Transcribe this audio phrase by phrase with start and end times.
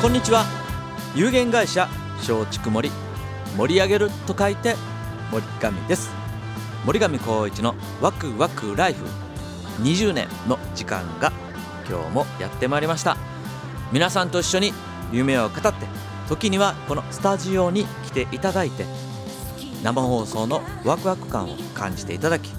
[0.00, 0.46] こんにちは。
[1.14, 1.86] 有限会社
[2.20, 2.90] 松竹森。
[3.58, 4.74] 盛り上げると書いて
[5.30, 6.10] 森上です。
[6.86, 9.04] 森上光一のワクワクライフ。
[9.82, 11.30] 20年の時間が
[11.86, 13.18] 今日もやってまいりました。
[13.92, 14.72] 皆さんと一緒に
[15.12, 15.86] 夢を語って
[16.30, 18.86] 時にはこのスタジオに来ていただいて
[19.82, 22.50] 生放送のワクワク感を感じていただき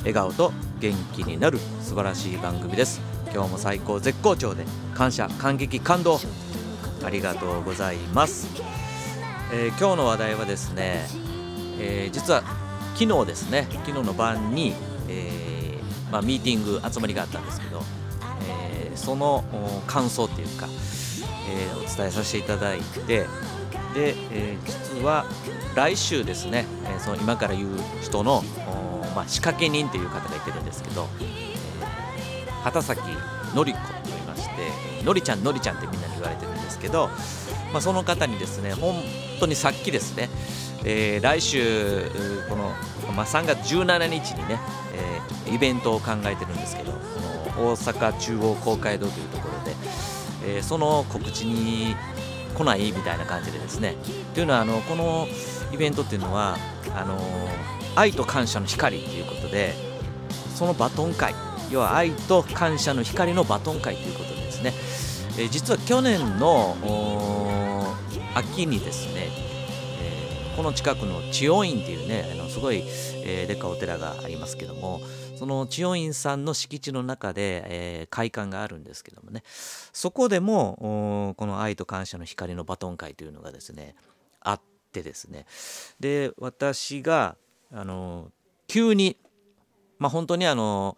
[0.00, 3.00] 笑顔と元気になる素晴らしい番組です。
[3.32, 6.20] 今日も最高絶好調で感謝感激感動。
[7.04, 8.48] ありがとうございます、
[9.52, 11.06] えー、今日の話題はですね、
[11.78, 12.42] えー、実は
[12.94, 14.74] 昨日ですね昨日の晩に、
[15.08, 17.82] えー、まあ、ミーティング集まりがあったんですけど、
[18.48, 19.44] えその
[19.86, 20.68] 感想っていうか、
[21.50, 23.26] えお伝えさせていただいて
[23.94, 25.26] で、え実は
[25.74, 27.68] 来週ですね、えその今から言う
[28.00, 28.44] 人の、
[29.16, 33.00] まあ、仕掛け人という方がいてるんですけど、え畑崎
[33.54, 37.08] 典子と言いましてのりちゃんのりちゃんってみんなに言われてるんですけど、
[37.72, 38.94] まあ、その方にですね本
[39.40, 40.28] 当にさっきですね、
[40.84, 42.10] えー、来週
[42.48, 42.70] この、
[43.14, 44.58] まあ、3月17日にね、
[45.46, 46.98] えー、イベントを考えてるんですけどこ
[47.60, 49.76] の大阪中央公会堂というところで、
[50.56, 51.94] えー、その告知に
[52.54, 53.96] 来ないみたいな感じでですね
[54.34, 55.26] というのはあのこの
[55.72, 56.56] イベントっていうのは
[56.94, 57.18] あの
[57.96, 59.74] 愛と感謝の光ということで
[60.54, 61.34] そのバトン会
[61.70, 64.72] 要は愛と感謝の光のバトン会ということでですね、
[65.36, 66.76] え、実は去年の
[68.34, 69.28] 秋にですね、
[70.00, 72.84] えー、この近くの千代院っていうねあのすごい、
[73.24, 75.00] えー、でかお寺がありますけども
[75.36, 79.42] その千代院さんの敷地の中で、えー、会館があるんですけどもね
[79.92, 83.96] そこでもこの愛と感謝の光のバトン会というのがですね
[84.40, 84.60] あっ
[84.92, 85.46] てですね
[85.98, 87.36] で私が
[87.72, 88.30] あの
[88.68, 89.16] 急に
[89.98, 90.96] まあ本当にあの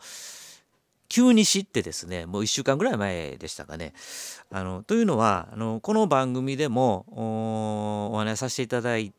[1.09, 3.93] 急に知ってですねもう1週間ぐらい前でしたかね。
[4.51, 7.07] あのというのはあのこの番組でも
[8.13, 9.13] お話しさせていただい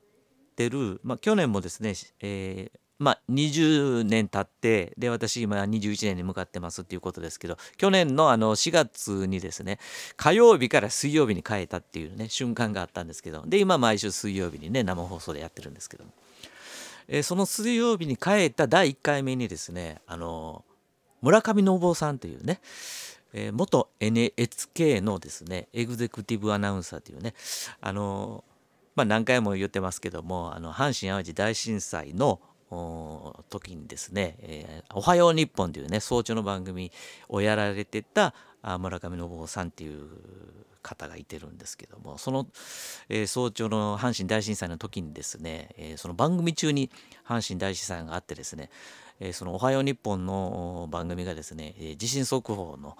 [0.55, 9.77] てる、まあ、去年もですね、えーまあ、20年経ってで私今21年に向かってますっていうことですけど去年のあの4月にですね
[10.15, 16.11] 火曜日から水曜日に変えたっていうね瞬間があったんですけどで今毎週水曜日にね生放送でやってるんですけども、
[17.07, 20.65] えー、その水曜日に変えた第1回目にですねあの
[21.21, 22.59] 村上信夫さんというね、
[23.33, 27.33] えー、元 NHK のですねエグゼクティブアナウンサーというね
[27.81, 28.43] あの
[28.95, 32.41] まあ、何回も言ってますけどもあの阪神・淡路大震災の
[33.49, 36.91] 時にですね、えー、おはよう日本というね早朝の番組
[37.29, 38.33] をやられてた
[38.63, 40.07] 村上信夫さんっていう
[40.81, 42.47] 方がいてるんですけどもその、
[43.09, 46.89] えー、早朝の阪神大震災の時にですね、えー、その番組中に
[47.27, 48.69] 阪神大震災があってですね
[49.19, 52.97] え、その「おはよう日本」の番組がですね、え、地震速報の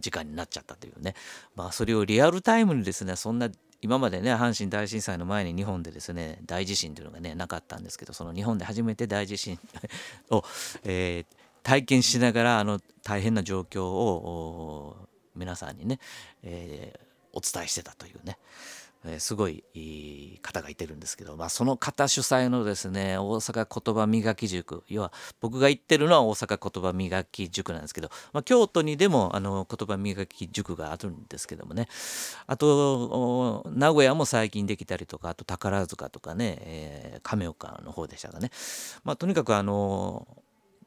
[0.00, 1.14] 時間になっちゃったというね、
[1.54, 3.48] まあ、それをリアルタイムにですねそんな
[3.82, 9.58] 今までね阪神大震災の前に日本でですね大地震というのがねなかったんですけどその日本で初めて大地震
[10.30, 10.44] を、
[10.84, 15.98] えー、体験しながらあの大変な状況を皆さんにね、
[16.42, 18.38] えー、お伝えしてたというね、
[19.18, 31.88] すごい方がいてるんですけど、まあ、その方主催のですね大阪言葉磨き塾要は僕が行ってるのは大阪言葉磨き塾なんですけど、まあ、京都にでもあの言葉磨き塾があるんですけどもね。
[32.46, 38.50] あと名古屋も最近できたりとかあと宝塚とかね、えー、亀岡の方でしたかね、
[39.04, 40.26] まあ、とにかくあの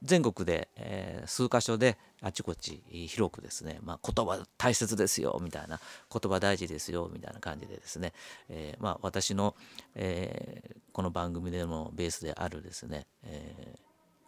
[0.04, 5.80] 全国で、えー、数箇所であちこち広くですね、まあ、言葉大切ですよみたいな
[6.12, 8.14] 言葉大事ですよみたいな感じでですね、
[8.50, 9.56] えー、まあ、私の、
[9.96, 13.76] えー、この番組でのベースであるですね、え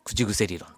[0.06, 0.70] 口癖理論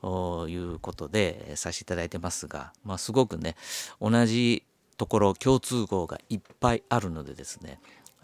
[0.00, 3.54] ということでさせていただいてますが、まあ、すごくね
[4.00, 4.64] 同じ
[4.96, 7.78] ところ共通項がいっぱいあるのでですね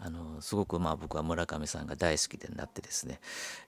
[0.05, 3.21] あのすごくまあ僕は村上さんが大好きでなってですね、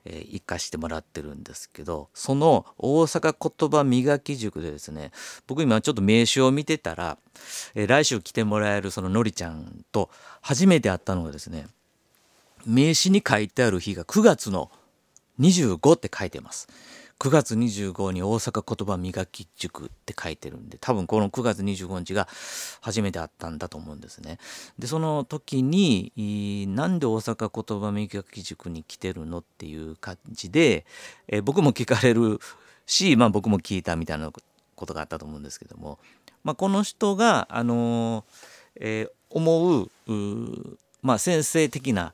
[0.04, 5.12] えー、行かしてもらってるんですけどその大阪言葉磨き塾でですね
[5.48, 7.18] 僕今ちょっと名刺を見てたら、
[7.74, 10.10] えー、来週来てもらえるそののりちゃんと
[10.42, 11.68] 初めて会ったのがですね
[12.66, 14.70] 名刺に書いてある日が9月の
[15.40, 16.68] 25って書いてます。
[17.19, 22.27] 9月25に大阪言葉磨き塾って書いてるんで多分この9月25日が
[22.81, 24.38] 初めて会ったんだと思うんですね。
[24.77, 30.85] でその時になんで大阪言葉磨き塾に来てるのっていう感じで、
[31.27, 32.39] え僕も聞かれる
[32.85, 34.31] し、まあ、僕も聞いたみたいな
[34.75, 36.00] ことがあったと思うんですけども、
[36.44, 38.23] まあ、この人が、あのー、
[38.77, 39.89] えー、思う
[41.06, 42.13] まあ、先生的な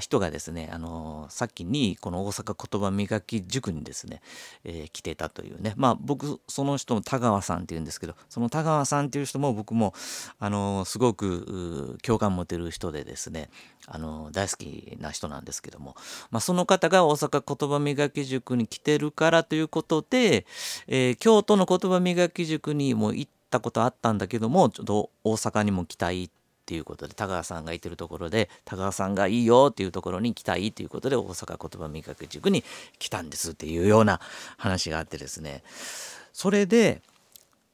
[0.00, 4.22] 人がですね、あの先にこの大阪言葉磨き塾にですね、
[4.64, 5.74] えー、来てたというね。
[5.76, 9.94] まあ僕その人も田川さんっていうんですけどその田川さんっていう人も僕も
[10.38, 13.50] あのすごく共感持てる人でですね
[13.86, 15.96] あの大好きな人なんですけども、
[16.30, 20.46] まあ、その方が大阪言葉磨き塾に来てるからということで、
[20.86, 32.64] えー、京都の言葉磨き塾にも行ったことあったんだけどもちょっと大阪にも来たいってっていうことで田川さんがいてるところで田川さんがいいよっていうところに来たいということで大阪言葉味覚塾に
[32.98, 34.18] 来たんですっていうような
[34.56, 35.62] 話があってですね。
[36.32, 37.02] それで、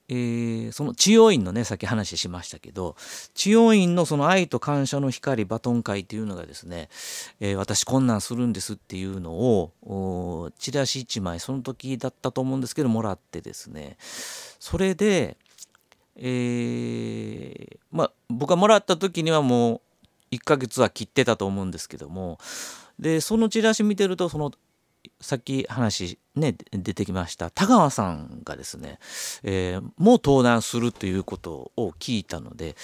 [0.09, 2.97] えー、その治療院のねさっき話しましたけど
[3.35, 6.89] 治療院のその愛と感謝の光バトン会っていうのがですね、
[7.39, 13.97] えー、私こんなんするんですっていうのをチラシ1枚その時だったと思うんですけどもらってですね。
[14.01, 15.37] それで
[16.17, 19.83] えー、まあ僕がもらった時にはも
[20.33, 22.39] う1ヶ月は切ってたと思うんですけども
[22.99, 24.53] でそのチラシ見てるとその
[25.21, 28.99] さっき話ね出てきました田川さんがですね、
[29.43, 32.77] えー、もう登壇するということを聞いたので、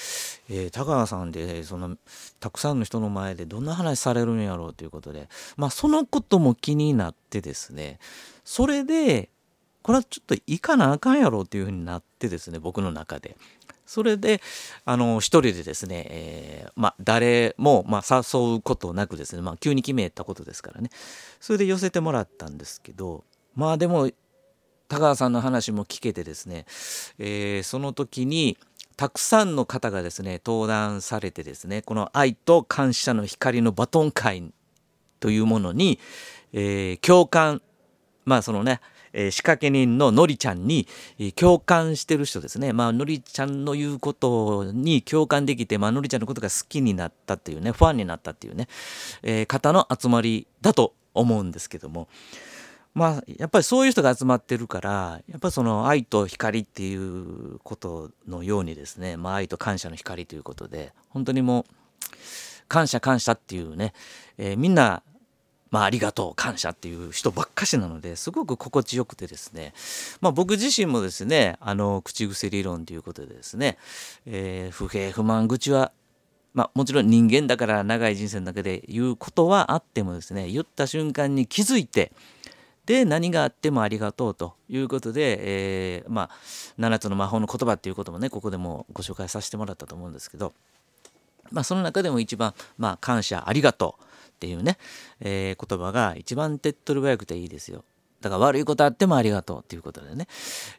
[0.51, 1.97] えー、田川さんでその
[2.41, 7.99] たくさんの人の前でどんな話されるんやろうということでまあそのことも気になってですね
[8.45, 9.31] それで
[9.87, 13.37] これはちょっと行かなあかんやろっていうふうになってですね僕の中で。
[13.87, 14.41] それで
[14.85, 20.91] あの一人でですね、えー、まあ、誰も、ま、誘うことなくですね、ま、急に決めたことですからね
[21.39, 23.23] それで寄せてもらったんですけど
[23.55, 24.11] まあでも
[24.89, 26.67] 田川さんの話も聞けてですね、
[27.21, 28.59] えー、その時に
[28.97, 34.53] たくさんの方がですね登壇されてですねこの愛と感謝の光のバトン会
[35.21, 36.01] というものに、
[36.53, 37.63] えー、共感
[38.25, 38.81] まあそのね
[39.19, 40.87] えー、仕掛け人ののりちゃんに
[41.35, 42.75] 共感してる人ですね。
[42.75, 48.69] まあ、のりちゃんの言うことに共感できて、まあ、のりちゃんのことが好きになったっていうね、ファンになったっていうね、
[49.23, 52.09] えー、方の集まりだと思うんですけども。
[52.93, 61.75] まあ、やっぱりそういう人が集まってるからやっぱその愛と光っていうことのようにですね、まあ、愛と感謝の光ということで本当にもう
[62.69, 63.93] 感謝感謝っていうね、
[64.39, 65.03] えー、みんな
[65.71, 69.75] まあ、ありがとう感謝っていう人ばっかしなのですごく心地よくてですね、
[70.21, 73.77] まあ、僕自身もですねあの口癖理論ということでですね、
[74.27, 75.93] えー、不平不満愚痴は
[76.55, 82.13] まあ、もちろん人間だから長い人生の中で言うことはあってもですね言った瞬間に気づいて
[82.87, 86.31] で何があってもありがとうということで、えー、まあ
[86.79, 90.55] 7つの魔法の言葉っていうこともねここでもご紹介させてもらったと思うんですけど、
[91.51, 94.77] まあ、その中でも一番、まあ、感謝ありがとうっていうね、
[95.21, 97.85] えー、言葉が一番手っ取り早くていいですよ。
[98.21, 100.27] だから悪いことあってもありがとうっていうことでね、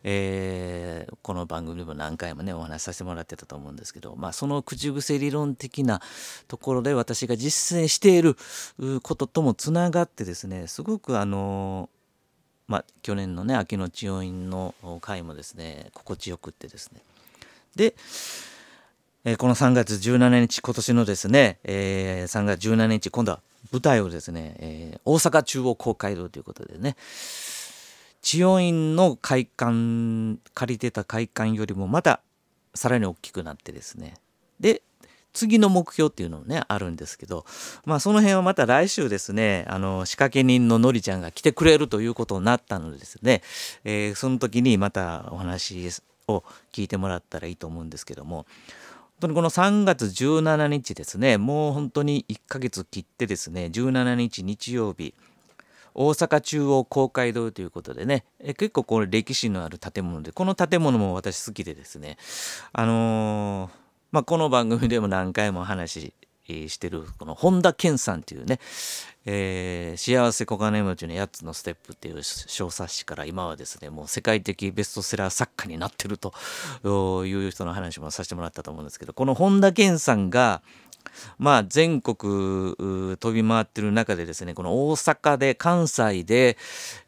[0.03, 6.01] えー、この番組でも何回もねお話しさせてもらってたと思うんですけど、まあ、その口癖理論的な
[6.47, 8.35] ところで私が実践している
[9.01, 11.89] ことともつながってですねすごくあの
[12.67, 17.01] まあ、去年のね秋の治療院の回もですね心地よくってですね
[17.77, 17.95] で
[19.27, 23.41] えー、この3月17日今年のですね、えー、3月17日今度は
[23.71, 26.95] 舞台をですね、えー、大阪中央公会堂ということでね
[28.21, 32.21] 治療院の会館借りてた会館よりもまた
[32.73, 34.15] さらに大きくなってですね。
[34.59, 34.81] で
[35.33, 37.45] 次の目標っていうのもねあるんですけど
[37.85, 43.43] まあその辺はまた来週ですねあの仕掛け人ののりちゃんが来てくれるということになったのでですね、
[43.83, 45.89] えー、その時にまたお話
[46.27, 46.43] を
[46.73, 48.45] 聞いてもらったらいいと思うんですけども。
[49.21, 51.37] 当にこの3月17日ですね。
[51.37, 53.69] もう本当に1ヶ月切ってですね。
[53.73, 55.13] 17日日曜日。
[55.93, 58.25] 大阪中央公会堂ということでね。
[58.39, 62.17] え結構これ歴史のある建物でこの建物も私好きでですね。
[62.71, 63.71] あのー、
[64.11, 66.13] まあ、この番組でも何回も話
[66.69, 68.59] してるこの本田健さんっていうね、
[69.25, 76.33] えー、幸せ小金持ちの8つのステップっていう小冊子から今はですねもう世界的ベストセラー作家になってると
[77.25, 80.61] いう人の話もさせてもらったと思うんですけどこの本田健さんが
[81.37, 82.75] まあ全国
[83.17, 86.57] 飛び回ってる中でですねこの大阪で関西で、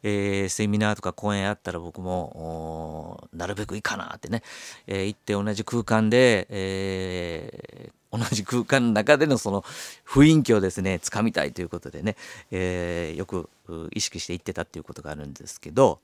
[0.02, 4.42] えー、セミナーとか講演あったら僕もなるべくいいかなってね、
[4.86, 9.62] えー、行って同じ空間で、えー、同じ空間の中でのその
[10.06, 12.16] 雰囲気をですねつかみたいということでね、
[12.50, 13.48] えー、よく
[13.92, 16.00] 意識して行ってたっていうことがあるんですけど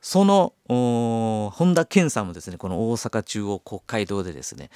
[0.00, 4.70] その本田健さんもですねこの大阪中央国会堂でですね、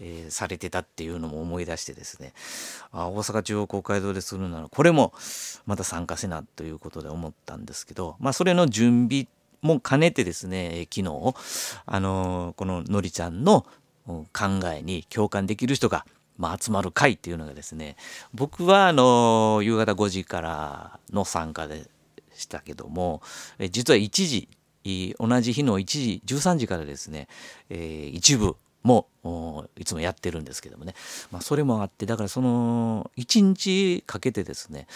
[0.00, 2.32] えー、されてたっていうのも思い出してですね
[2.90, 5.12] あ大阪中央国会堂でするならこれも
[5.66, 9.28] また参加せなということで思ったんですけどまあそれの準備
[9.62, 11.34] も兼ねてですね昨日
[11.86, 13.66] あのこののりちゃんの
[14.06, 14.24] 考
[14.72, 16.06] えに共感できる人が
[16.36, 17.96] まあ、集まる会っていうのがですね
[18.34, 21.86] 僕はあの夕方5時からの参加で
[22.34, 23.22] したけども
[23.70, 24.48] 実は1時
[25.18, 27.28] 同じ日の1時13時からですね、
[27.70, 29.06] えー、一部も
[29.78, 30.94] いつもやってるんですけどもね、
[31.30, 34.86] まあ、それもあってだからその1日かけてですね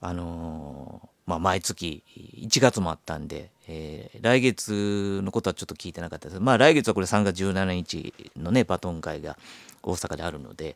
[0.00, 2.02] あのー、まあ、毎月
[2.38, 6.40] 1月もあったんで、えー、来月のことはちょっと聞いてなかったです。
[6.40, 9.38] まあ来月はこれ3月17日のねバトン会が
[9.84, 10.74] 大阪であるので、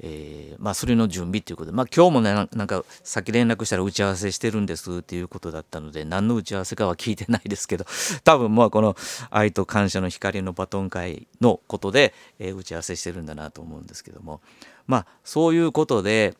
[0.00, 7.84] えー、まあそれの準備ということで、まあ、今日もねなんかさっき連絡したら打ち合わせしてるんですっていうことだったので何の打ち合わせかは聞いてないですけど
[8.24, 8.96] 多分まあこの
[9.30, 14.40] 愛と感謝の光のバトン会のことで、えー、打ち合わせしてるんだなと思うんですけども。
[14.88, 16.34] まあそういうことで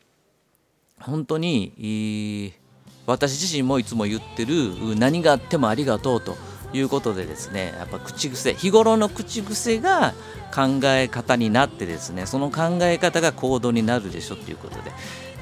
[0.99, 2.52] 本当にいい
[3.06, 6.37] 私自身もいつも言ってる何があってもありがとうと
[6.73, 10.14] いうことでですねやっぱ口癖日頃の口癖が
[10.54, 14.92] 考え方になってですねその考え方が行動になるでしょっていうことで。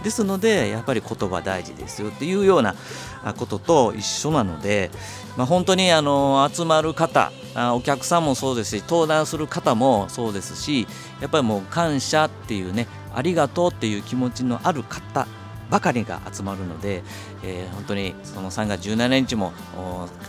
[0.02, 2.74] ですのでやっぱり言葉大事ですよっていうような
[3.36, 4.90] ことと一緒なので、
[5.36, 7.30] まあ、本当にあの集まる方
[7.74, 10.86] お客さんもそうですし登壇する方もそうですし
[11.20, 15.26] やっぱりもう感謝っていうねありがとうっていう気持ちのある方
[15.70, 17.02] ばかりが集まるので、
[17.44, 19.52] えー、本当にその3月17日も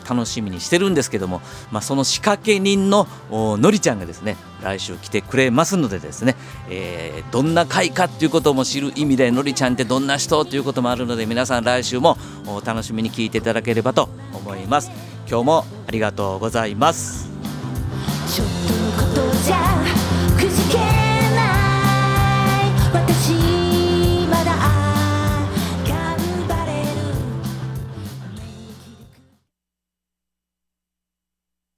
[0.10, 6.36] 楽しみにしてるんですけども、まあ、その仕掛け人ののりちゃんがですね来週来てくれますのでですね、
[6.70, 12.18] えー、どんな会かっていうことも知る意味でのりちゃんってどんな人ということもあるので皆さん来週も
[12.64, 14.92] 楽しみに聞いていただければと思います。
[15.28, 17.31] 今日もありがとうございます。